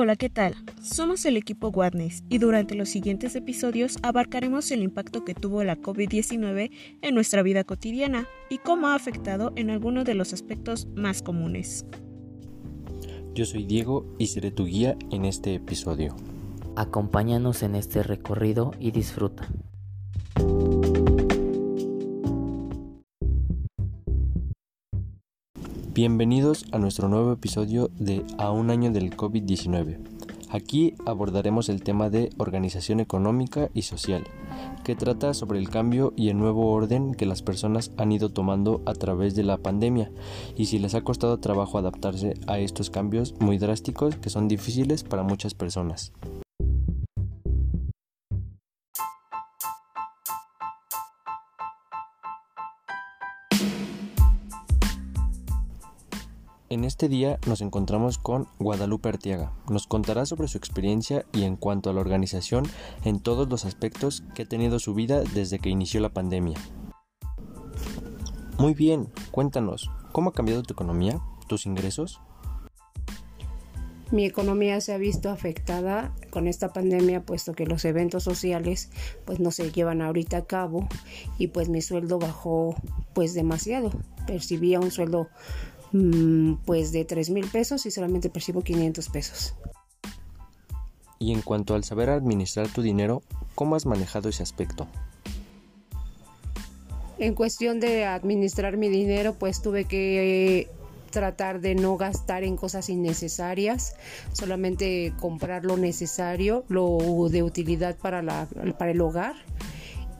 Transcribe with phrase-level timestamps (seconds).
[0.00, 0.54] Hola, ¿qué tal?
[0.80, 5.76] Somos el equipo Wadness y durante los siguientes episodios abarcaremos el impacto que tuvo la
[5.76, 6.70] COVID-19
[7.02, 11.84] en nuestra vida cotidiana y cómo ha afectado en algunos de los aspectos más comunes.
[13.34, 16.14] Yo soy Diego y seré tu guía en este episodio.
[16.76, 19.48] Acompáñanos en este recorrido y disfruta.
[25.98, 29.98] Bienvenidos a nuestro nuevo episodio de A un año del COVID-19.
[30.48, 34.22] Aquí abordaremos el tema de organización económica y social,
[34.84, 38.80] que trata sobre el cambio y el nuevo orden que las personas han ido tomando
[38.86, 40.12] a través de la pandemia
[40.56, 45.02] y si les ha costado trabajo adaptarse a estos cambios muy drásticos que son difíciles
[45.02, 46.12] para muchas personas.
[56.70, 59.54] En este día nos encontramos con Guadalupe Artiaga.
[59.70, 62.64] Nos contará sobre su experiencia y en cuanto a la organización
[63.06, 66.58] en todos los aspectos que ha tenido su vida desde que inició la pandemia.
[68.58, 72.20] Muy bien, cuéntanos, ¿cómo ha cambiado tu economía, tus ingresos?
[74.10, 78.90] Mi economía se ha visto afectada con esta pandemia puesto que los eventos sociales
[79.24, 80.86] pues no se llevan ahorita a cabo
[81.38, 82.74] y pues mi sueldo bajó
[83.14, 83.90] pues demasiado.
[84.26, 85.28] Percibía un sueldo
[86.64, 89.54] pues de 3 mil pesos y solamente percibo 500 pesos.
[91.18, 93.22] Y en cuanto al saber administrar tu dinero,
[93.54, 94.86] ¿cómo has manejado ese aspecto?
[97.18, 100.70] En cuestión de administrar mi dinero, pues tuve que
[101.10, 103.96] tratar de no gastar en cosas innecesarias,
[104.32, 108.46] solamente comprar lo necesario, lo de utilidad para, la,
[108.78, 109.34] para el hogar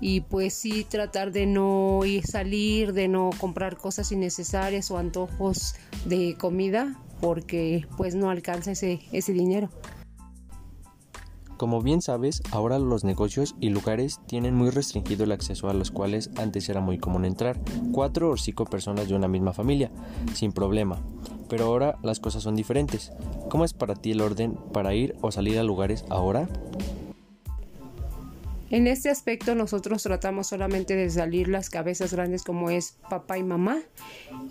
[0.00, 5.74] y pues sí tratar de no ir salir, de no comprar cosas innecesarias o antojos
[6.04, 9.68] de comida porque pues no alcanza ese, ese dinero.
[11.58, 15.90] Como bien sabes, ahora los negocios y lugares tienen muy restringido el acceso a los
[15.90, 17.58] cuales antes era muy común entrar,
[17.90, 19.90] cuatro o cinco personas de una misma familia,
[20.34, 21.00] sin problema.
[21.48, 23.10] Pero ahora las cosas son diferentes.
[23.50, 26.48] ¿Cómo es para ti el orden para ir o salir a lugares ahora?
[28.70, 33.42] En este aspecto nosotros tratamos solamente de salir las cabezas grandes como es papá y
[33.42, 33.78] mamá,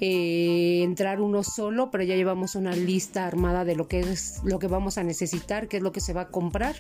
[0.02, 4.58] eh, entrar uno solo, pero ya llevamos una lista armada de lo que es lo
[4.58, 6.76] que vamos a necesitar, qué es lo que se va a comprar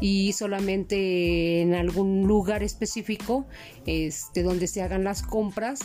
[0.00, 3.46] y solamente en algún lugar específico
[3.86, 5.80] este, donde se hagan las compras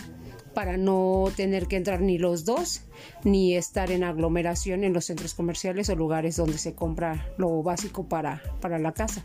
[0.56, 2.82] para no tener que entrar ni los dos
[3.24, 8.10] ni estar en aglomeración en los centros comerciales o lugares donde se compra lo básico
[8.10, 9.24] para, para la casa.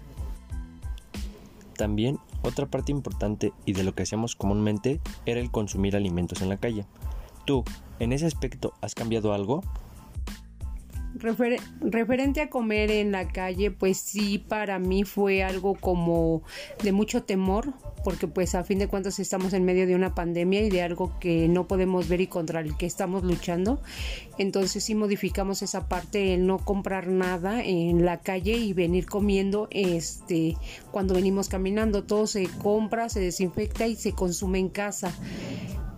[1.77, 6.49] También otra parte importante y de lo que hacíamos comúnmente era el consumir alimentos en
[6.49, 6.87] la calle.
[7.45, 7.65] ¿Tú,
[7.99, 9.63] en ese aspecto, has cambiado algo?
[11.15, 16.43] Referente a comer en la calle, pues sí, para mí fue algo como
[16.83, 17.75] de mucho temor,
[18.05, 21.19] porque pues a fin de cuentas estamos en medio de una pandemia y de algo
[21.21, 23.81] que no podemos ver y contra el que estamos luchando.
[24.39, 29.69] Entonces sí modificamos esa parte, el no comprar nada en la calle y venir comiendo
[29.71, 30.57] este
[30.91, 32.05] cuando venimos caminando.
[32.05, 35.15] Todo se compra, se desinfecta y se consume en casa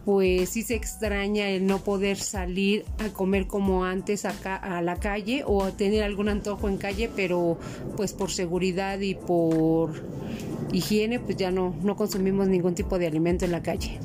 [0.05, 4.97] pues sí se extraña el no poder salir a comer como antes acá a la
[4.97, 7.59] calle o tener algún antojo en calle, pero
[7.97, 10.03] pues por seguridad y por
[10.73, 13.99] higiene pues ya no, no consumimos ningún tipo de alimento en la calle.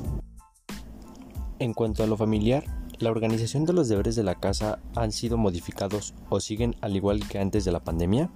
[1.58, 2.64] En cuanto a lo familiar,
[2.98, 7.28] ¿la organización de los deberes de la casa han sido modificados o siguen al igual
[7.28, 8.30] que antes de la pandemia?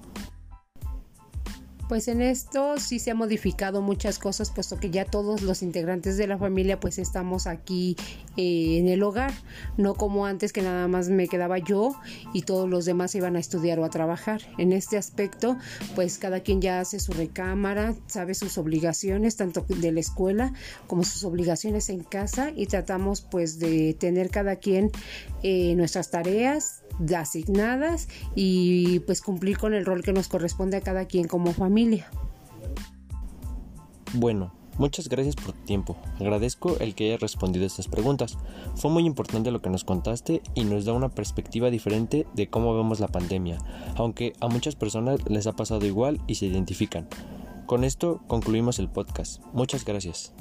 [1.89, 6.17] Pues en esto sí se ha modificado muchas cosas, puesto que ya todos los integrantes
[6.17, 7.97] de la familia pues estamos aquí
[8.37, 9.33] eh, en el hogar,
[9.77, 11.95] no como antes que nada más me quedaba yo
[12.33, 14.41] y todos los demás iban a estudiar o a trabajar.
[14.57, 15.59] En este aspecto
[15.95, 20.55] pues cada quien ya hace su recámara, sabe sus obligaciones tanto de la escuela
[20.87, 24.91] como sus obligaciones en casa y tratamos pues de tener cada quien
[25.43, 26.85] eh, nuestras tareas
[27.17, 31.53] asignadas y pues cumplir con el rol que nos corresponde a cada quien como
[34.15, 35.97] Bueno, muchas gracias por tu tiempo.
[36.21, 38.39] Agradezco el que hayas respondido estas preguntas.
[38.77, 42.77] Fue muy importante lo que nos contaste y nos da una perspectiva diferente de cómo
[42.77, 43.59] vemos la pandemia,
[43.97, 47.09] aunque a muchas personas les ha pasado igual y se identifican.
[47.67, 49.43] Con esto concluimos el podcast.
[49.53, 50.33] Muchas gracias.